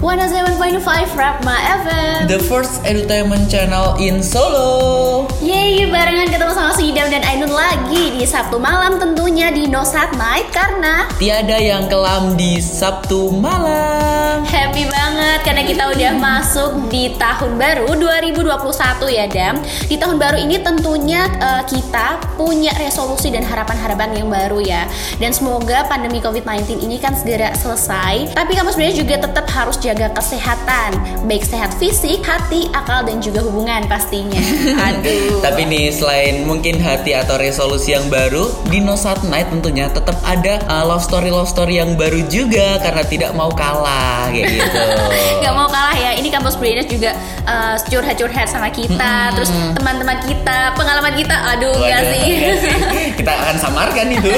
101.5 0.00 0.80
Rapma 1.12 1.60
FM 1.84 2.24
The 2.24 2.40
first 2.48 2.80
entertainment 2.88 3.52
channel 3.52 4.00
in 4.00 4.24
Solo. 4.24 5.28
Yeay, 5.44 5.92
barengan 5.92 6.32
ketemu 6.32 6.56
sama 6.56 6.72
Sidam 6.72 7.12
dan 7.12 7.20
Ainun 7.20 7.52
lagi 7.52 8.16
di 8.16 8.24
Sabtu 8.24 8.56
malam 8.56 8.96
tentunya 8.96 9.52
di 9.52 9.68
No 9.68 9.84
Sat 9.84 10.16
Night 10.16 10.48
Karena 10.56 11.04
Tiada 11.20 11.60
yang 11.60 11.84
kelam 11.92 12.32
di 12.32 12.56
Sabtu 12.64 13.28
malam. 13.28 14.40
happy 14.40 14.88
banget 14.88 15.38
karena 15.44 15.62
kita 15.68 15.84
udah 15.92 16.12
masuk 16.16 16.70
di 16.88 17.12
tahun 17.20 17.60
baru 17.60 17.92
2021 17.92 19.04
ya 19.12 19.28
Dam. 19.28 19.60
Di 19.84 20.00
tahun 20.00 20.16
baru 20.16 20.40
ini 20.40 20.64
tentunya 20.64 21.28
eh, 21.28 21.62
kita 21.68 22.24
punya 22.40 22.72
resolusi 22.80 23.28
dan 23.28 23.44
harapan-harapan 23.44 24.16
yang 24.16 24.32
baru 24.32 24.64
ya. 24.64 24.88
Dan 25.20 25.36
semoga 25.36 25.84
pandemi 25.92 26.24
COVID-19 26.24 26.88
ini 26.88 26.96
kan 26.96 27.12
segera 27.12 27.52
selesai. 27.52 28.32
Tapi 28.32 28.52
kamu 28.56 28.72
sebenarnya 28.72 28.96
juga 28.96 29.14
tetap 29.28 29.44
harus 29.52 29.76
jaga 29.76 29.89
kesehatan 29.94 30.90
Baik 31.24 31.46
sehat 31.48 31.72
fisik, 31.80 32.20
hati, 32.20 32.68
akal, 32.76 33.08
dan 33.08 33.24
juga 33.24 33.40
hubungan 33.40 33.88
pastinya 33.88 34.36
Aduh 34.92 35.40
Tapi 35.40 35.64
nih 35.64 35.88
selain 35.94 36.44
mungkin 36.44 36.76
hati 36.76 37.16
atau 37.16 37.40
resolusi 37.40 37.96
yang 37.96 38.12
baru 38.12 38.52
di 38.68 38.84
No 38.84 38.98
Sat 38.98 39.24
Night 39.24 39.48
tentunya 39.48 39.88
tetap 39.88 40.20
ada 40.26 40.60
uh, 40.68 40.84
love 40.84 41.00
story 41.00 41.32
love 41.32 41.48
story 41.48 41.80
yang 41.80 41.96
baru 41.96 42.28
juga 42.28 42.76
karena 42.84 43.02
tidak 43.08 43.30
mau 43.32 43.48
kalah 43.54 44.28
kayak 44.28 44.52
gitu. 44.52 44.80
Gak 45.42 45.54
mau 45.56 45.70
kalah 45.70 45.96
ya, 45.96 46.10
ini 46.18 46.28
kampus 46.28 46.60
Brainers 46.60 46.90
juga 46.90 47.16
uh, 47.48 47.78
curhat-curhat 47.88 48.46
sama 48.50 48.68
kita 48.68 49.32
Terus 49.32 49.48
teman-teman 49.74 50.18
kita, 50.26 50.76
pengalaman 50.76 51.14
kita, 51.16 51.36
aduh 51.56 51.70
Waduh, 51.70 51.76
enggak 51.76 52.02
sih 52.08 52.20
enggak 52.34 52.56
sih. 52.64 52.72
Kita 53.20 53.32
akan 53.36 53.56
samarkan 53.60 54.06
itu. 54.10 54.30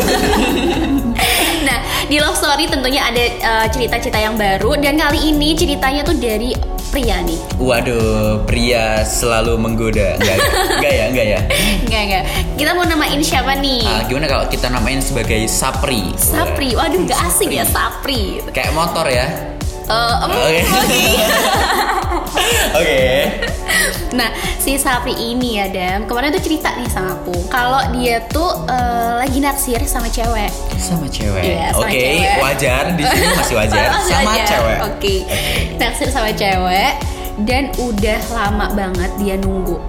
Di 2.13 2.21
Love 2.21 2.37
Story 2.37 2.69
tentunya 2.69 3.09
ada 3.09 3.25
uh, 3.41 3.67
cerita-cerita 3.73 4.21
yang 4.21 4.37
baru 4.37 4.77
dan 4.77 5.01
kali 5.01 5.33
ini 5.33 5.57
ceritanya 5.57 6.05
tuh 6.05 6.13
dari 6.21 6.53
pria 6.93 7.25
nih. 7.25 7.41
Waduh, 7.57 8.45
pria 8.45 9.01
selalu 9.01 9.57
menggoda. 9.57 10.21
Enggak, 10.21 10.37
enggak 10.77 10.93
ya, 10.93 11.05
enggak 11.09 11.27
ya. 11.33 11.41
Enggak, 11.89 12.03
enggak. 12.05 12.25
Kita 12.61 12.71
mau 12.77 12.85
namain 12.85 13.17
siapa 13.25 13.57
nih? 13.57 13.89
Ah, 13.89 14.05
gimana 14.05 14.29
kalau 14.29 14.45
kita 14.45 14.69
namain 14.69 15.01
sebagai 15.01 15.41
Sapri? 15.49 16.13
Sapri. 16.21 16.77
Waduh, 16.77 17.01
gak 17.09 17.33
asing 17.33 17.49
ya 17.49 17.65
Sapri. 17.65 18.45
Kayak 18.53 18.77
motor 18.77 19.09
ya. 19.09 19.57
Eh, 19.89 20.15
em, 20.21 20.31
Oke. 20.37 20.61
oke. 22.25 22.47
Oke. 22.79 23.05
Nah, 24.13 24.29
si 24.61 24.77
Sapri 24.77 25.17
ini 25.17 25.57
ya, 25.61 25.67
Dam. 25.73 26.05
Kemarin 26.05 26.33
tuh 26.37 26.43
cerita 26.45 26.73
nih 26.77 26.89
sama 26.89 27.17
aku. 27.17 27.33
Kalau 27.49 27.81
dia 27.97 28.21
tuh 28.29 28.65
eh, 28.69 29.13
lagi 29.25 29.39
naksir 29.41 29.81
sama 29.89 30.09
cewek. 30.09 30.53
Sama 30.77 31.09
cewek. 31.09 31.43
Iya, 31.43 31.73
sama 31.73 31.89
Oke, 31.89 31.97
cewek. 31.97 32.37
wajar 32.41 32.85
di 32.93 33.03
sini 33.03 33.27
masih 33.35 33.57
wajar. 33.57 33.87
Masih 33.97 34.13
sama 34.13 34.31
wajar. 34.31 34.47
cewek. 34.49 34.79
Oke. 34.89 35.17
Naksir 35.81 36.09
sama 36.13 36.31
cewek 36.33 36.93
dan 37.49 37.73
udah 37.81 38.21
lama 38.37 38.67
banget 38.77 39.11
dia 39.17 39.35
nunggu. 39.41 39.81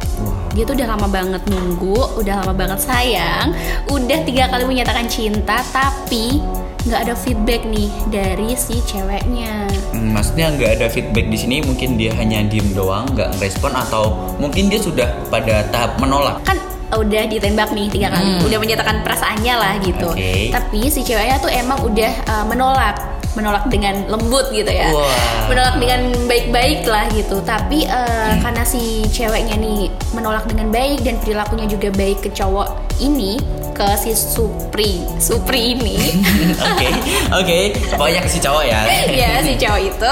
Dia 0.53 0.63
tuh 0.69 0.77
udah 0.77 0.87
lama 0.95 1.07
banget 1.09 1.41
nunggu, 1.49 2.21
udah 2.21 2.45
lama 2.45 2.53
banget 2.53 2.79
sayang, 2.85 3.57
udah 3.89 4.19
tiga 4.21 4.45
kali 4.53 4.69
menyatakan 4.69 5.09
cinta, 5.09 5.59
tapi 5.73 6.39
nggak 6.85 7.09
ada 7.09 7.13
feedback 7.17 7.65
nih 7.65 7.89
dari 8.13 8.53
si 8.53 8.77
ceweknya. 8.85 9.65
Hmm, 10.03 10.11
maksudnya 10.11 10.51
nggak 10.51 10.71
ada 10.75 10.85
feedback 10.91 11.31
di 11.31 11.37
sini 11.39 11.55
mungkin 11.63 11.95
dia 11.95 12.11
hanya 12.19 12.43
diem 12.43 12.75
doang 12.75 13.07
nggak 13.15 13.39
ngerespon 13.39 13.71
atau 13.71 14.35
mungkin 14.35 14.67
dia 14.67 14.75
sudah 14.75 15.07
pada 15.31 15.63
tahap 15.71 15.95
menolak 15.95 16.43
Kan 16.43 16.59
udah 16.93 17.25
ditembak 17.25 17.73
nih 17.73 17.89
tiga 17.89 18.11
kali, 18.11 18.37
Hmm. 18.37 18.45
udah 18.45 18.59
menyatakan 18.61 19.01
perasaannya 19.01 19.55
lah 19.57 19.73
gitu. 19.81 20.13
Oke. 20.13 20.53
Tapi 20.53 20.93
si 20.93 21.01
ceweknya 21.01 21.41
tuh 21.41 21.49
emang 21.49 21.81
udah 21.81 22.11
uh, 22.29 22.45
menolak, 22.45 23.01
menolak 23.33 23.65
dengan 23.65 24.05
lembut 24.05 24.53
gitu 24.53 24.69
ya. 24.69 24.93
Wah. 24.93 25.49
menolak 25.49 25.81
dengan 25.81 26.13
baik-baik 26.23 26.85
lah 26.85 27.09
gitu 27.11 27.41
tapi 27.41 27.83
eh, 27.83 28.33
karena 28.39 28.63
si 28.63 29.03
ceweknya 29.09 29.57
nih 29.57 29.89
menolak 30.13 30.45
dengan 30.45 30.69
baik 30.69 31.03
dan 31.03 31.19
perilakunya 31.19 31.65
juga 31.65 31.89
baik 31.91 32.23
ke 32.23 32.29
cowok 32.31 32.69
ini 33.01 33.41
ke 33.73 33.87
si 33.97 34.13
Supri. 34.13 35.01
Supri 35.17 35.73
ini. 35.73 35.97
Oke 36.69 36.87
oke. 37.33 37.59
Pokoknya 37.97 38.21
ke 38.21 38.29
si 38.29 38.39
cowok 38.39 38.63
ya. 38.63 38.81
Ya 39.21 39.41
si 39.41 39.53
cowok 39.57 39.81
itu. 39.81 40.11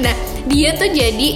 Nah 0.00 0.14
dia 0.48 0.72
tuh 0.74 0.88
jadi 0.90 1.28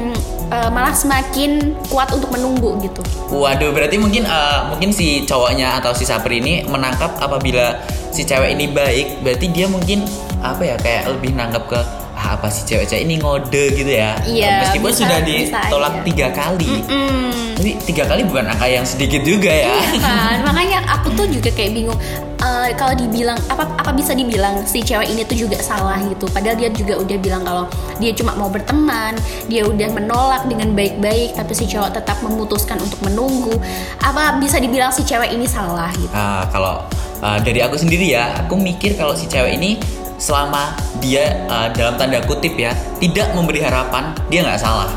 eh, 0.54 0.70
malah 0.74 0.92
semakin 0.92 1.78
kuat 1.88 2.10
untuk 2.10 2.34
menunggu 2.34 2.82
gitu. 2.82 3.00
Waduh 3.30 3.70
berarti 3.70 3.96
mungkin 3.96 4.26
eh, 4.26 4.60
mungkin 4.68 4.90
si 4.90 5.24
cowoknya 5.24 5.78
atau 5.80 5.94
si 5.94 6.02
Sapri 6.02 6.42
ini 6.42 6.66
menangkap 6.66 7.16
apabila 7.22 7.78
si 8.10 8.26
cewek 8.26 8.58
ini 8.58 8.66
baik 8.74 9.22
berarti 9.22 9.46
dia 9.54 9.70
mungkin 9.70 10.02
apa 10.42 10.62
ya 10.66 10.76
kayak 10.82 11.14
lebih 11.14 11.30
nangkap 11.38 11.62
ke 11.70 11.80
apa 12.20 12.52
si 12.52 12.68
cewek-cewek 12.68 13.02
ini 13.08 13.16
ngode? 13.18 13.64
gitu 13.72 13.90
ya. 13.90 14.14
Iya, 14.22 14.68
meskipun 14.68 14.90
bisa- 14.92 15.00
sudah 15.04 15.18
bisa 15.24 15.58
ditolak 15.64 15.94
aja. 15.96 16.04
tiga 16.04 16.26
kali. 16.30 16.74
Hmm. 16.86 17.28
tapi 17.60 17.76
tiga 17.84 18.08
kali 18.08 18.24
bukan 18.24 18.48
angka 18.48 18.64
yang 18.64 18.88
sedikit 18.88 19.20
juga 19.20 19.52
ya. 19.52 19.68
Kan? 20.00 20.40
Makanya 20.48 20.80
aku 20.88 21.12
tuh 21.12 21.28
juga 21.28 21.52
kayak 21.52 21.76
bingung 21.76 21.98
eh, 22.40 22.72
kalau 22.72 22.96
dibilang 22.96 23.36
apa 23.52 23.68
apa 23.76 23.92
bisa 23.92 24.16
dibilang 24.16 24.64
si 24.64 24.80
cewek 24.80 25.12
ini 25.12 25.28
tuh 25.28 25.36
juga 25.36 25.60
salah 25.60 26.00
gitu? 26.00 26.24
Padahal 26.32 26.56
dia 26.56 26.72
juga 26.72 26.96
udah 26.96 27.16
bilang 27.20 27.44
kalau 27.44 27.68
dia 28.00 28.16
cuma 28.16 28.32
mau 28.32 28.48
berteman 28.48 29.12
dia 29.44 29.68
udah 29.68 29.92
menolak 29.92 30.48
dengan 30.48 30.72
baik-baik 30.72 31.36
tapi 31.36 31.52
si 31.52 31.68
cowok 31.68 32.00
tetap 32.00 32.16
memutuskan 32.24 32.80
untuk 32.80 32.96
menunggu. 33.04 33.52
Apa 34.00 34.40
bisa 34.40 34.56
dibilang 34.56 34.88
si 34.88 35.04
cewek 35.04 35.28
ini 35.28 35.44
salah 35.44 35.92
gitu? 35.92 36.08
Ah, 36.16 36.48
kalau 36.48 36.80
ah, 37.20 37.36
dari 37.44 37.60
aku 37.60 37.76
sendiri 37.76 38.16
ya, 38.16 38.40
aku 38.40 38.56
mikir 38.56 38.96
kalau 38.96 39.12
si 39.12 39.28
cewek 39.28 39.60
ini 39.60 39.76
selama 40.20 40.76
dia 41.00 41.48
ah, 41.48 41.72
dalam 41.72 41.96
tanda 41.96 42.20
kutip 42.28 42.54
ya 42.54 42.76
tidak 43.00 43.32
memberi 43.32 43.64
harapan, 43.64 44.12
dia 44.28 44.44
nggak 44.44 44.60
salah. 44.60 44.92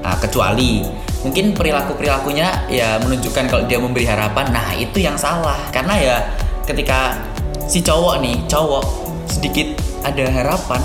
Nah, 0.00 0.16
kecuali 0.16 0.86
mungkin 1.20 1.52
perilaku 1.52 1.98
perilakunya 1.98 2.64
ya 2.72 2.96
menunjukkan 3.02 3.50
kalau 3.50 3.66
dia 3.66 3.76
memberi 3.76 4.06
harapan, 4.06 4.48
nah 4.54 4.72
itu 4.72 5.02
yang 5.02 5.18
salah. 5.18 5.58
Karena 5.74 5.94
ya 5.98 6.16
ketika 6.64 7.18
si 7.66 7.82
cowok 7.82 8.22
nih, 8.22 8.38
cowok 8.46 8.84
sedikit 9.28 9.74
ada 10.06 10.24
harapan, 10.30 10.80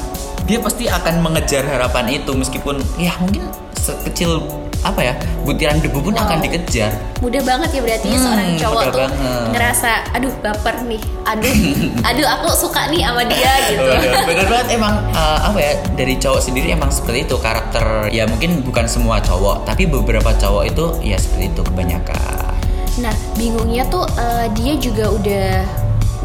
dia 0.50 0.60
pasti 0.60 0.90
akan 0.90 1.24
mengejar 1.24 1.64
harapan 1.64 2.20
itu 2.20 2.34
meskipun 2.36 2.82
ya 3.00 3.14
mungkin 3.22 3.48
sekecil 3.80 4.42
apa 4.86 5.02
ya 5.02 5.14
butiran 5.42 5.78
debu 5.78 5.98
pun 6.00 6.14
Wow. 6.14 6.24
akan 6.24 6.38
dikejar. 6.40 6.94
mudah 7.18 7.42
banget 7.42 7.70
ya 7.72 7.82
berarti 7.82 8.08
Hmm, 8.08 8.22
seorang 8.22 8.48
cowok 8.56 8.82
tuh 8.86 9.00
banget. 9.02 9.46
ngerasa 9.50 9.92
aduh 10.12 10.34
baper 10.40 10.76
nih 10.86 11.02
aduh 11.24 11.54
aduh 12.10 12.28
aku 12.30 12.48
suka 12.56 12.82
nih 12.88 13.02
sama 13.02 13.24
dia 13.26 13.54
gitu 13.68 13.82
bener 14.24 14.46
banget 14.46 14.68
emang 14.72 14.94
uh, 15.10 15.40
apa 15.44 15.58
ya 15.58 15.72
dari 15.92 16.16
cowok 16.16 16.38
sendiri 16.40 16.70
emang 16.70 16.88
seperti 16.88 17.26
itu 17.26 17.36
karakter 17.36 17.84
ya 18.10 18.24
mungkin 18.26 18.62
bukan 18.62 18.86
semua 18.86 19.18
cowok 19.20 19.66
tapi 19.66 19.86
beberapa 19.86 20.30
cowok 20.32 20.64
itu 20.66 20.86
ya 21.04 21.18
seperti 21.18 21.50
itu 21.50 21.62
kebanyakan 21.64 22.54
Nah, 22.96 23.12
bingungnya 23.36 23.84
tuh 23.86 24.08
eh, 24.16 24.48
dia 24.54 24.72
juga 24.78 25.12
udah 25.12 25.68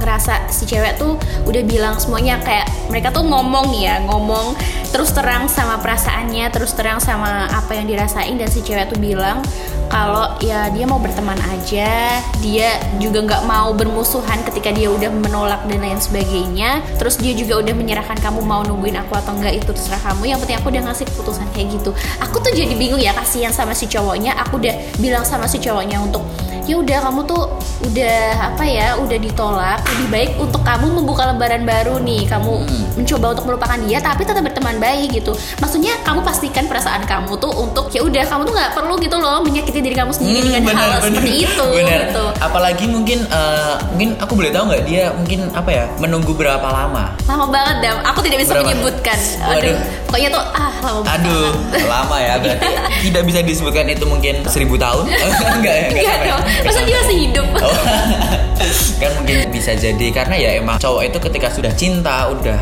ngerasa 0.01 0.49
si 0.49 0.65
cewek 0.65 0.97
tuh 0.97 1.21
udah 1.45 1.63
bilang 1.69 2.01
semuanya 2.01 2.41
kayak 2.41 2.67
mereka 2.89 3.13
tuh 3.13 3.23
ngomong 3.23 3.71
ya, 3.77 4.01
ngomong 4.09 4.57
terus 4.91 5.13
terang 5.15 5.47
sama 5.47 5.79
perasaannya, 5.79 6.51
terus 6.51 6.73
terang 6.75 6.99
sama 6.99 7.47
apa 7.53 7.77
yang 7.77 7.87
dirasain 7.87 8.35
dan 8.41 8.49
si 8.51 8.65
cewek 8.65 8.91
tuh 8.91 8.99
bilang 8.99 9.45
kalau 9.91 10.39
ya 10.39 10.71
dia 10.71 10.87
mau 10.87 11.03
berteman 11.03 11.35
aja, 11.51 12.23
dia 12.39 12.69
juga 13.03 13.27
nggak 13.27 13.43
mau 13.43 13.75
bermusuhan 13.75 14.39
ketika 14.47 14.71
dia 14.71 14.87
udah 14.87 15.11
menolak 15.11 15.67
dan 15.67 15.83
lain 15.83 15.99
sebagainya. 15.99 16.79
Terus 16.95 17.19
dia 17.19 17.35
juga 17.35 17.59
udah 17.59 17.75
menyerahkan 17.75 18.15
kamu 18.23 18.39
mau 18.47 18.63
nungguin 18.63 18.95
aku 19.03 19.19
atau 19.19 19.35
enggak 19.35 19.59
itu 19.59 19.75
terserah 19.75 19.99
kamu. 19.99 20.31
Yang 20.31 20.39
penting 20.47 20.57
aku 20.63 20.69
udah 20.71 20.83
ngasih 20.87 21.05
keputusan 21.11 21.47
kayak 21.51 21.67
gitu. 21.75 21.91
Aku 22.23 22.39
tuh 22.39 22.55
jadi 22.55 22.71
bingung 22.79 23.03
ya 23.03 23.11
kasihan 23.19 23.51
sama 23.51 23.75
si 23.75 23.91
cowoknya. 23.91 24.39
Aku 24.47 24.63
udah 24.63 24.79
bilang 25.03 25.27
sama 25.27 25.51
si 25.51 25.59
cowoknya 25.59 25.99
untuk 25.99 26.23
ya 26.71 26.79
udah 26.79 26.99
kamu 27.03 27.21
tuh 27.27 27.43
udah 27.83 28.19
apa 28.49 28.63
ya 28.63 28.95
udah 28.95 29.19
ditolak. 29.19 29.79
Lebih 29.83 30.09
baik 30.09 30.31
untuk 30.39 30.63
kamu 30.63 30.87
membuka 30.95 31.27
lembaran 31.27 31.63
baru 31.63 31.99
nih. 31.99 32.23
Kamu 32.25 32.53
mencoba 32.95 33.27
untuk 33.33 33.45
melupakan 33.45 33.79
dia 33.81 33.99
tapi 33.99 34.23
tetap 34.23 34.39
berteman 34.41 34.79
baik 34.79 35.11
gitu. 35.13 35.33
Maksudnya 35.59 35.99
kamu 36.01 36.23
pastikan 36.23 36.65
perasaan 36.65 37.03
kamu 37.05 37.35
tuh 37.37 37.51
untuk 37.51 37.91
ya 37.91 38.01
udah 38.01 38.23
kamu 38.23 38.43
tuh 38.45 38.55
nggak 38.55 38.73
perlu 38.73 38.95
gitu 38.99 39.17
loh 39.17 39.41
menyakiti 39.41 39.81
diri 39.81 39.97
kamu 39.97 40.13
sendiri 40.13 40.47
dengan 40.47 40.63
Hmm, 40.63 40.77
hal 40.77 41.03
seperti 41.03 41.33
itu 41.43 41.67
bener. 41.75 42.01
gitu. 42.07 42.25
Apalagi 42.39 42.85
mungkin 42.87 43.19
uh, 43.27 43.75
mungkin 43.91 44.15
aku 44.17 44.33
boleh 44.33 44.51
tahu 44.51 44.65
nggak 44.69 44.85
dia 44.85 45.11
mungkin 45.11 45.51
apa 45.51 45.71
ya 45.73 45.85
menunggu 45.99 46.31
berapa 46.31 46.63
lama? 46.63 47.11
Lama 47.27 47.45
banget 47.49 47.77
dam. 47.81 47.97
Aku 48.07 48.21
tidak 48.21 48.39
bisa 48.39 48.55
Berapa? 48.55 48.69
menyebutkan. 48.69 49.19
Aduh 49.41 49.51
Waduh. 49.51 49.77
pokoknya 50.07 50.29
tuh 50.31 50.43
ah 50.53 50.73
lama 50.81 51.01
banget. 51.01 51.19
Aduh 51.19 51.51
lama 51.83 52.17
ya 52.17 52.35
berarti 52.39 52.69
tidak 53.09 53.23
bisa 53.25 53.41
disebutkan 53.43 53.85
itu 53.89 54.05
mungkin 54.05 54.35
seribu 54.47 54.77
tahun. 54.77 55.05
Enggak 55.57 55.75
ya 55.75 55.85
Enggak 55.91 56.39
masa 56.65 56.81
dia 56.85 56.97
masih 57.01 57.19
hidup? 57.29 57.47
Oh. 57.59 57.77
kan 59.01 59.11
mungkin 59.17 59.37
bisa 59.49 59.73
jadi 59.73 60.07
karena 60.13 60.37
ya 60.37 60.51
emang 60.61 60.77
cowok 60.77 61.03
itu 61.09 61.19
ketika 61.31 61.49
sudah 61.49 61.73
cinta 61.73 62.29
udah 62.29 62.59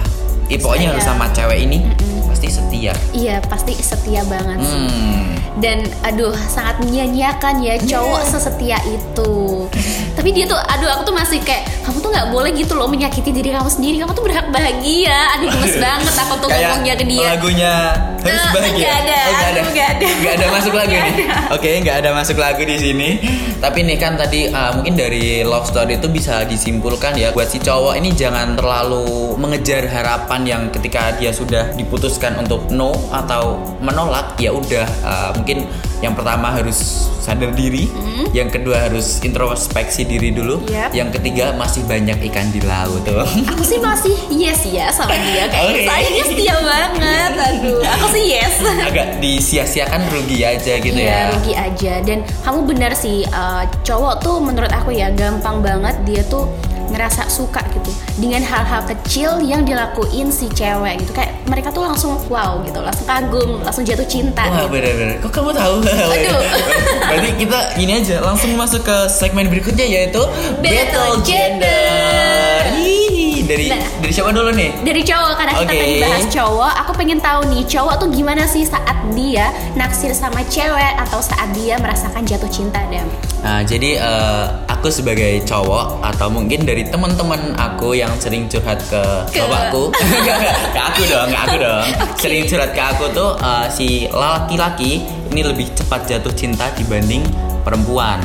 eh, 0.48 0.58
pokoknya 0.58 0.94
harus 0.94 1.04
sama 1.04 1.26
cewek 1.34 1.66
ini 1.66 1.84
pasti 2.30 2.48
setia. 2.54 2.94
Iya 3.10 3.42
pasti 3.50 3.74
setia 3.74 4.22
banget 4.30 4.62
sih. 4.62 4.78
Hmm. 4.78 5.26
dan 5.58 5.82
aduh 6.06 6.30
sangat 6.46 6.78
menyia-nyiakan 6.86 7.66
ya 7.66 7.74
cowok 7.82 8.22
sesetia 8.30 8.78
itu 8.86 9.66
tapi 10.18 10.34
dia 10.34 10.50
tuh 10.50 10.58
aduh 10.58 10.90
aku 10.90 11.02
tuh 11.06 11.14
masih 11.14 11.38
kayak 11.46 11.70
kamu 11.86 12.02
tuh 12.02 12.10
nggak 12.10 12.28
boleh 12.34 12.50
gitu 12.50 12.74
loh 12.74 12.90
menyakiti 12.90 13.30
diri 13.30 13.54
kamu 13.54 13.70
sendiri 13.70 14.02
kamu 14.02 14.10
tuh 14.10 14.24
berhak 14.26 14.50
bahagia 14.50 15.14
aduh 15.38 15.46
gemes 15.46 15.78
banget 15.86 16.14
aku 16.18 16.34
tuh 16.42 16.48
Kayak 16.50 16.74
ngomongnya 16.74 16.94
ke 16.98 17.04
dia 17.06 17.28
lagunya 17.30 17.72
harus 18.18 18.34
Eh, 18.34 18.50
bahagia. 18.50 18.74
nggak 18.82 18.96
ada, 18.98 19.14
Oh, 19.14 19.30
nggak 19.30 19.48
ada. 19.48 19.60
nggak 19.62 19.88
ada. 19.88 20.06
Nggak 20.10 20.34
ada 20.34 20.46
masuk 20.50 20.72
lagu 20.74 20.90
Nggak 20.98 21.06
nih. 21.06 21.26
Oke, 21.54 21.70
nggak 21.80 21.96
ada 22.02 22.10
masuk 22.12 22.36
lagu 22.36 22.62
di 22.66 22.76
sini. 22.76 23.08
Tapi 23.56 23.78
nih 23.86 23.96
kan 23.96 24.12
tadi 24.18 24.50
uh, 24.50 24.74
mungkin 24.74 24.94
dari 24.94 25.40
love 25.42 25.64
story 25.64 25.96
itu 25.96 26.10
bisa 26.10 26.42
disimpulkan 26.42 27.14
ya 27.14 27.30
buat 27.30 27.46
si 27.46 27.62
cowok 27.62 27.94
ini 27.94 28.10
jangan 28.12 28.58
terlalu 28.58 29.38
mengejar 29.38 29.86
harapan 29.86 30.40
yang 30.44 30.62
ketika 30.68 31.14
dia 31.14 31.30
sudah 31.30 31.70
diputuskan 31.72 32.36
untuk 32.36 32.66
no 32.68 32.90
atau 33.08 33.58
menolak 33.78 34.34
ya 34.36 34.50
udah 34.50 34.86
uh, 35.02 35.30
mungkin 35.32 35.64
yang 35.98 36.14
pertama 36.14 36.50
harus 36.50 36.78
sadar 37.18 37.52
diri, 37.52 37.90
yang 38.30 38.48
kedua 38.48 38.88
harus 38.88 39.20
introspeksi 39.20 40.02
diri 40.02 40.30
dulu. 40.30 40.62
Yap. 40.64 40.94
yang 40.94 41.10
ketiga 41.10 41.52
masih 41.54 41.84
banyak 41.84 42.16
ikan 42.30 42.48
di 42.48 42.62
laut 42.62 43.02
tuh. 43.02 43.20
aku 43.44 43.62
sih 43.62 43.76
masih 43.78 44.14
yes 44.30 44.64
ya 44.64 44.88
sama 44.88 45.12
dia 45.12 45.44
kayak 45.48 45.74
Oke. 45.74 45.84
saya 45.84 46.06
dia 46.08 46.24
setia 46.24 46.56
banget 46.58 47.32
aduh 47.36 47.80
aku 47.84 48.06
sih 48.12 48.24
yes 48.32 48.54
Agak 48.88 49.18
disia-siakan 49.18 50.02
rugi 50.08 50.40
aja 50.40 50.72
gitu 50.76 50.96
Iya, 50.96 51.08
ya. 51.08 51.22
rugi 51.34 51.52
aja 51.52 51.92
dan 52.00 52.18
kamu 52.42 52.60
benar 52.64 52.92
sih 52.92 53.26
uh, 53.28 53.64
cowok 53.82 54.14
tuh 54.20 54.36
menurut 54.40 54.70
aku 54.70 54.92
ya 54.92 55.12
gampang 55.12 55.60
banget 55.60 55.96
dia 56.04 56.22
tuh 56.24 56.48
ngerasa 56.88 57.28
suka 57.28 57.60
gitu 57.76 57.92
dengan 58.16 58.40
hal-hal 58.42 58.82
kecil 58.88 59.38
yang 59.44 59.62
dilakuin 59.62 60.32
si 60.32 60.48
cewek 60.52 61.04
gitu 61.04 61.12
kayak 61.12 61.36
mereka 61.46 61.68
tuh 61.70 61.84
langsung 61.84 62.16
wow 62.32 62.60
gitu 62.64 62.80
langsung 62.80 63.06
kagum 63.06 63.60
langsung 63.62 63.84
jatuh 63.84 64.08
cinta 64.08 64.48
Wah 64.48 64.64
gitu. 64.64 64.72
bener-bener 64.72 65.16
Kok 65.18 65.32
kamu 65.34 65.50
tahu? 65.52 65.74
Aduh. 66.14 66.40
Berarti 67.10 67.30
kita 67.40 67.58
ini 67.80 67.92
aja 67.98 68.16
Langsung 68.22 68.54
masuk 68.54 68.86
ke 68.86 68.96
segmen 69.10 69.50
berikutnya 69.50 69.86
Yaitu 69.86 70.22
Battle 70.62 71.20
Gender. 71.26 72.62
Hihi, 72.78 73.07
Dari, 73.48 73.64
Nah. 73.66 73.80
dari 73.98 74.12
siapa 74.12 74.28
dulu 74.28 74.52
nih? 74.52 74.70
dari 74.78 75.00
cowok 75.00 75.32
karena 75.34 75.52
kita 75.56 75.64
Oke. 75.64 75.80
tadi 75.80 75.94
bahas 75.98 76.24
cowok 76.28 76.72
aku 76.78 76.92
pengen 76.94 77.16
tahu 77.18 77.40
nih 77.48 77.64
cowok 77.64 77.94
tuh 77.96 78.08
gimana 78.08 78.44
sih 78.44 78.60
saat 78.62 78.92
dia 79.10 79.48
naksir 79.72 80.12
sama 80.12 80.44
cewek 80.44 80.92
atau 80.98 81.16
saat 81.18 81.48
dia 81.52 81.74
merasakan 81.76 82.22
jatuh 82.22 82.46
cinta 82.46 82.84
dan 82.86 83.08
Nah, 83.38 83.62
jadi 83.62 83.96
eh, 83.96 84.44
aku 84.68 84.90
sebagai 84.90 85.40
cowok 85.42 86.02
atau 86.04 86.28
mungkin 86.28 86.62
dari 86.62 86.82
teman-teman 86.84 87.54
aku 87.54 87.94
yang 87.94 88.10
sering 88.18 88.44
curhat 88.46 88.82
ke, 88.84 88.98
Ke- 89.30 89.40
bapakku, 89.40 89.94
ke 90.74 90.80
aku 90.82 91.02
dong, 91.06 91.28
ke 91.28 91.38
aku 91.38 91.56
dong. 91.56 91.86
Sering 92.20 92.44
curhat 92.44 92.74
ke 92.74 92.82
aku 92.84 93.04
tuh 93.08 93.32
eh, 93.34 93.66
si 93.70 93.86
laki-laki 94.08 95.00
ini 95.30 95.40
lebih 95.40 95.70
cepat 95.72 96.04
jatuh 96.04 96.34
cinta 96.34 96.68
dibanding 96.74 97.22
perempuan. 97.62 98.18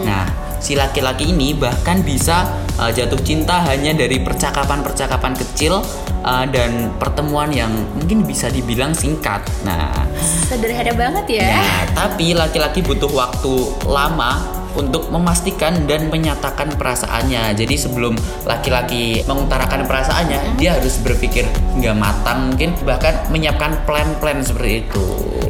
Nah, 0.00 0.24
si 0.56 0.72
laki-laki 0.72 1.26
ini 1.26 1.50
bahkan 1.52 2.00
bisa 2.00 2.46
eh, 2.80 2.90
jatuh 2.92 3.20
cinta 3.24 3.62
hanya 3.64 3.96
dari 3.96 4.20
percakapan-percakapan 4.20 5.32
kecil 5.36 5.80
eh, 6.24 6.44
dan 6.50 6.92
pertemuan 7.00 7.50
yang 7.52 7.72
mungkin 7.96 8.24
bisa 8.24 8.52
dibilang 8.52 8.92
singkat. 8.92 9.44
Nah, 9.64 10.06
sederhana 10.46 10.92
banget 10.94 11.42
ya 11.42 11.48
Nah, 11.50 11.82
tapi 11.92 12.32
laki-laki 12.36 12.80
butuh 12.84 13.10
waktu 13.10 13.54
lama 13.88 14.56
untuk 14.76 15.08
memastikan 15.08 15.88
dan 15.88 16.12
menyatakan 16.12 16.68
perasaannya. 16.76 17.56
Jadi 17.56 17.74
sebelum 17.80 18.12
laki-laki 18.44 19.24
mengutarakan 19.24 19.88
perasaannya, 19.88 20.60
dia 20.60 20.76
harus 20.76 21.00
berpikir 21.00 21.48
nggak 21.80 21.96
matang 21.96 22.52
mungkin 22.52 22.76
bahkan 22.84 23.16
menyiapkan 23.32 23.82
plan-plan 23.88 24.44
seperti 24.44 24.84
itu. 24.84 25.04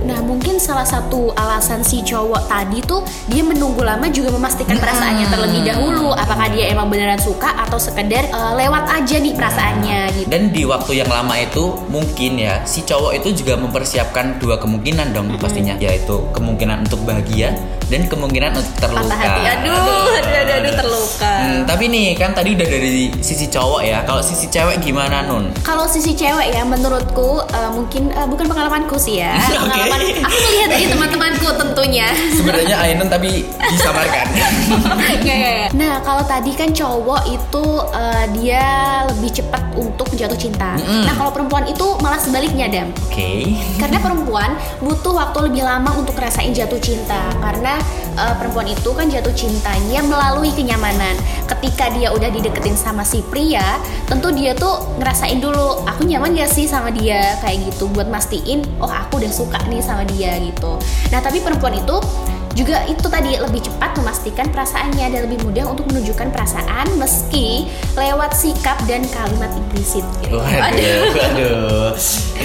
Nah 0.06 0.23
mungkin 0.23 0.62
salah 0.62 0.87
satu 0.87 1.35
alasan 1.35 1.82
si 1.82 2.00
cowok 2.06 2.47
tadi 2.47 2.79
tuh 2.87 3.03
dia 3.26 3.43
menunggu 3.43 3.82
lama 3.82 4.06
juga 4.06 4.31
memastikan 4.31 4.79
perasaannya 4.79 5.26
terlebih 5.26 5.67
dahulu 5.67 6.14
apakah 6.14 6.47
dia 6.55 6.70
emang 6.70 6.87
beneran 6.87 7.19
suka 7.19 7.50
atau 7.67 7.76
sekedar 7.76 8.31
eh, 8.31 8.53
lewat 8.55 8.87
aja 8.87 9.17
nih 9.19 9.35
perasaannya 9.35 10.00
gitu. 10.14 10.29
Dan 10.31 10.55
di 10.55 10.62
waktu 10.62 11.03
yang 11.03 11.11
lama 11.11 11.35
itu 11.35 11.75
mungkin 11.91 12.38
ya 12.38 12.62
si 12.62 12.87
cowok 12.87 13.19
itu 13.19 13.43
juga 13.43 13.58
mempersiapkan 13.58 14.38
dua 14.38 14.62
kemungkinan 14.62 15.11
dong 15.11 15.35
pastinya 15.43 15.75
yaitu 15.82 16.23
kemungkinan 16.31 16.87
untuk 16.87 17.03
bahagia 17.03 17.58
dan 17.87 18.11
kemungkinan 18.11 18.50
untuk 18.55 18.75
terluka. 18.82 19.14
Patah 19.14 19.19
hati. 19.19 19.43
Aduh, 19.47 20.11
aduh, 20.11 20.35
aduh, 20.43 20.55
aduh, 20.58 20.73
terluka. 20.75 21.35
Hmm, 21.38 21.61
tapi 21.67 21.85
nih 21.87 22.19
kan 22.19 22.35
tadi 22.35 22.58
udah 22.58 22.67
dari 22.67 23.11
sisi 23.23 23.47
cowok 23.47 23.81
ya. 23.87 23.99
Kalau 24.03 24.23
sisi 24.23 24.47
cewek 24.50 24.82
gimana 24.82 25.23
Nun? 25.26 25.55
Kalau 25.62 25.87
sisi 25.87 26.19
cewek 26.19 26.50
ya 26.50 26.67
menurutku 26.67 27.47
eh, 27.47 27.70
mungkin 27.70 28.11
eh, 28.11 28.26
bukan 28.26 28.47
pengalamanku 28.50 28.99
sih 28.99 29.23
ya. 29.23 29.38
Pengalaman 29.67 29.95
aku 29.96 30.37
melihat 30.50 30.69
dari 30.72 30.87
teman-temanku 30.90 31.46
tentunya. 31.56 32.08
Sebenarnya 32.34 32.76
Ainun 32.84 33.08
tapi 33.08 33.44
disamarkan. 33.72 34.26
Nggak, 34.32 34.50
nggak, 35.22 35.37
nggak. 35.37 35.66
Nah 35.76 35.94
kalau 36.04 36.22
tadi 36.25 36.52
kan 36.52 36.70
cowok 36.70 37.22
itu 37.28 37.64
eh, 37.94 38.25
dia 38.37 38.64
lebih 39.08 39.31
cepat 39.43 39.62
untuk 39.76 40.08
jatuh 40.12 40.38
cinta. 40.38 40.76
Mm-mm. 40.76 41.04
Nah 41.04 41.14
kalau 41.16 41.31
perempuan 41.32 41.64
itu 41.69 41.87
malah 42.00 42.20
sebaliknya 42.20 42.66
dam. 42.69 42.88
Oke. 43.08 43.56
Karena 43.81 43.98
perempuan 44.00 44.56
butuh 44.81 45.12
waktu 45.16 45.52
lebih 45.52 45.62
lama 45.64 45.90
untuk 45.96 46.16
rasain 46.16 46.52
jatuh 46.52 46.78
cinta 46.81 47.32
Karena 47.40 47.78
uh, 48.17 48.35
perempuan 48.41 48.67
itu 48.67 48.91
kan 48.97 49.07
jatuh 49.07 49.33
cintanya 49.37 50.01
melalui 50.03 50.51
kenyamanan. 50.53 51.15
Ketika 51.47 51.93
dia 51.95 52.11
udah 52.11 52.27
dideketin 52.27 52.75
sama 52.75 53.07
si 53.07 53.23
pria 53.23 53.79
Tentu 54.11 54.35
dia 54.35 54.51
tuh 54.51 54.99
ngerasain 54.99 55.39
dulu 55.39 55.87
Aku 55.87 56.03
nyaman 56.03 56.35
gak 56.35 56.51
sih 56.51 56.67
sama 56.67 56.91
dia? 56.91 57.39
Kayak 57.39 57.71
gitu 57.71 57.87
buat 57.95 58.11
mastiin 58.11 58.67
Oh 58.83 58.91
aku 58.91 59.23
udah 59.23 59.31
suka 59.31 59.63
nih 59.71 59.79
sama 59.79 60.03
dia 60.11 60.35
gitu. 60.43 60.75
Nah 61.15 61.23
tapi 61.23 61.39
perempuan 61.39 61.79
itu 61.79 61.97
juga 62.56 62.88
itu 62.88 63.05
tadi 63.05 63.37
lebih 63.37 63.61
cepat 63.61 64.00
memastikan 64.00 64.49
perasaannya 64.49 65.12
dan 65.12 65.20
lebih 65.29 65.44
mudah 65.44 65.69
untuk 65.69 65.85
menunjukkan 65.93 66.32
perasaan 66.32 66.88
meski 66.97 67.69
lewat 67.93 68.32
sikap 68.32 68.81
dan 68.88 69.05
kalimat 69.12 69.53
implisit 69.53 70.03
gitu. 70.25 70.41
Waduh, 70.41 71.00
waduh. 71.12 71.93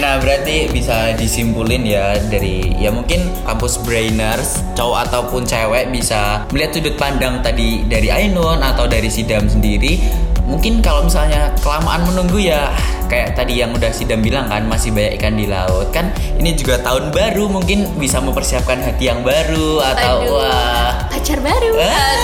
Nah, 0.04 0.20
berarti 0.20 0.68
bisa 0.68 1.16
disimpulin 1.16 1.88
ya 1.88 2.20
dari 2.28 2.76
ya 2.76 2.92
mungkin 2.92 3.32
kampus 3.48 3.80
brainers 3.88 4.60
cowok 4.76 5.08
ataupun 5.08 5.48
cewek 5.48 5.88
bisa 5.96 6.44
melihat 6.52 6.76
sudut 6.76 6.96
pandang 7.00 7.40
tadi 7.40 7.88
dari 7.88 8.12
Ainun 8.12 8.60
atau 8.60 8.92
dari 8.92 9.08
Sidam 9.08 9.48
sendiri. 9.48 10.04
Mungkin 10.44 10.84
kalau 10.84 11.08
misalnya 11.08 11.56
kelamaan 11.64 12.04
menunggu 12.04 12.36
ya 12.44 12.76
kayak 13.12 13.36
tadi 13.36 13.60
yang 13.60 13.76
udah 13.76 13.92
Sidam 13.92 14.24
bilang 14.24 14.48
kan 14.48 14.64
masih 14.72 14.96
banyak 14.96 15.20
ikan 15.20 15.36
di 15.36 15.52
laut 15.52 15.92
kan 15.92 16.16
ini 16.40 16.56
juga 16.56 16.80
tahun 16.80 17.12
baru 17.12 17.52
mungkin 17.52 18.00
bisa 18.00 18.24
mempersiapkan 18.24 18.80
hati 18.80 19.12
yang 19.12 19.20
baru 19.20 19.84
atau 19.84 20.16
Aduh, 20.24 20.40
wah 20.40 21.12
pacar 21.12 21.44
baru. 21.44 21.72
Ah. 21.78 22.18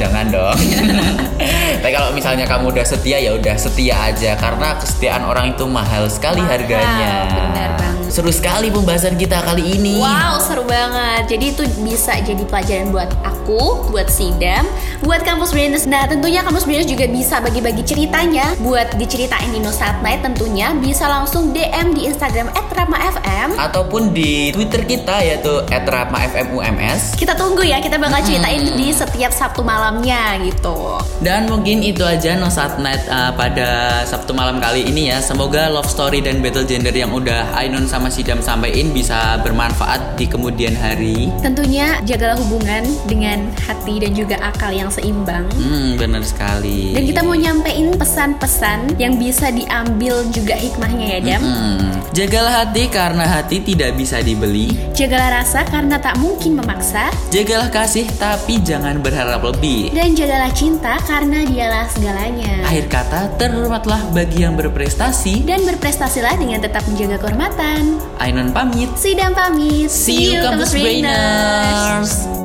Jangan 0.00 0.26
dong. 0.32 0.58
Tapi 1.80 1.92
kalau 1.92 2.10
misalnya 2.14 2.46
kamu 2.46 2.70
udah 2.74 2.86
setia 2.86 3.18
ya 3.18 3.34
udah 3.34 3.56
setia 3.56 3.94
aja 4.12 4.36
karena 4.36 4.68
kesetiaan 4.78 5.22
orang 5.24 5.54
itu 5.54 5.64
mahal 5.66 6.06
sekali 6.06 6.40
Mahal, 6.42 6.52
harganya. 6.60 7.12
benar 7.30 7.70
banget. 7.78 7.92
Seru 8.14 8.30
sekali 8.30 8.70
pembahasan 8.70 9.18
kita 9.18 9.42
kali 9.42 9.74
ini. 9.74 9.98
Wow, 9.98 10.38
seru 10.38 10.62
banget. 10.62 11.26
Jadi 11.34 11.44
itu 11.50 11.62
bisa 11.82 12.14
jadi 12.22 12.46
pelajaran 12.46 12.94
buat 12.94 13.10
aku, 13.26 13.90
buat 13.90 14.06
Sidam, 14.06 14.62
buat 15.02 15.26
kampus 15.26 15.50
Brainers. 15.50 15.90
Nah, 15.90 16.06
tentunya 16.06 16.46
kampus 16.46 16.62
Brainers 16.62 16.86
juga 16.86 17.10
bisa 17.10 17.42
bagi-bagi 17.42 17.82
ceritanya 17.82 18.54
buat 18.62 18.94
diceritain 18.94 19.50
di 19.50 19.58
No 19.58 19.74
Saat 19.74 19.98
Night 20.06 20.22
tentunya 20.22 20.70
bisa 20.78 21.10
langsung 21.10 21.50
DM 21.50 21.90
di 21.90 22.06
Instagram 22.06 22.54
@rapmafm. 22.54 23.58
Ataupun 23.58 24.14
di 24.14 24.54
Twitter 24.54 24.86
kita 24.86 25.18
yaitu 25.18 25.66
@rapmafmums. 25.66 27.18
Kita 27.18 27.34
tunggu 27.34 27.66
ya, 27.66 27.82
kita 27.82 27.98
bakal 27.98 28.22
ceritain 28.22 28.62
di 28.78 28.94
setiap 28.94 29.34
Sabtu 29.34 29.66
malamnya 29.66 30.38
gitu. 30.38 31.02
Dan 31.18 31.50
mungkin 31.50 31.63
itu 31.64 32.04
aja 32.04 32.36
No 32.36 32.52
Saat 32.52 32.76
Night 32.76 33.08
uh, 33.08 33.32
pada 33.32 34.00
Sabtu 34.04 34.36
malam 34.36 34.60
kali 34.60 34.84
ini 34.84 35.08
ya. 35.08 35.24
Semoga 35.24 35.72
love 35.72 35.88
story 35.88 36.20
dan 36.20 36.44
battle 36.44 36.68
gender 36.68 36.92
yang 36.92 37.08
udah 37.08 37.56
Ainun 37.56 37.88
sama 37.88 38.12
Sidam 38.12 38.44
sampaikan 38.44 38.92
bisa 38.92 39.40
bermanfaat 39.40 40.20
di 40.20 40.28
kemudian 40.28 40.76
hari. 40.76 41.32
Tentunya 41.40 42.04
jagalah 42.04 42.36
hubungan 42.36 42.84
dengan 43.08 43.48
hati 43.64 43.96
dan 43.96 44.12
juga 44.12 44.36
akal 44.44 44.76
yang 44.76 44.92
seimbang. 44.92 45.48
Hmm, 45.56 45.96
benar 45.96 46.20
sekali. 46.20 46.92
Dan 46.92 47.08
kita 47.08 47.20
mau 47.24 47.32
nyampein 47.32 47.96
pesan-pesan 47.96 49.00
yang 49.00 49.16
bisa 49.16 49.48
diambil 49.48 50.20
juga 50.36 50.60
hikmahnya 50.60 51.06
ya, 51.16 51.20
Dam. 51.24 51.42
Hmm, 51.42 51.88
jagalah 52.12 52.64
hati 52.64 52.92
karena 52.92 53.24
hati 53.24 53.64
tidak 53.64 53.96
bisa 53.96 54.20
dibeli. 54.20 54.76
Jagalah 54.92 55.40
rasa 55.40 55.64
karena 55.64 55.96
tak 55.96 56.20
mungkin 56.20 56.60
memaksa. 56.60 57.08
Jagalah 57.32 57.72
kasih 57.72 58.04
tapi 58.20 58.60
jangan 58.60 59.00
berharap 59.00 59.40
lebih. 59.40 59.88
Dan 59.96 60.12
jagalah 60.12 60.52
cinta 60.52 61.00
karena 61.08 61.40
dialah 61.54 61.86
segalanya. 61.86 62.66
Akhir 62.66 62.90
kata, 62.90 63.20
terhormatlah 63.38 64.02
bagi 64.10 64.42
yang 64.42 64.58
berprestasi. 64.58 65.46
Dan 65.46 65.62
berprestasilah 65.62 66.34
dengan 66.34 66.58
tetap 66.58 66.82
menjaga 66.90 67.22
kehormatan. 67.22 68.02
Ainun 68.18 68.50
pamit. 68.50 68.90
Sidam 68.98 69.30
pamit. 69.30 69.86
See 69.86 70.34
you, 70.34 70.42
Campus 70.42 70.74
Brainers. 70.74 72.43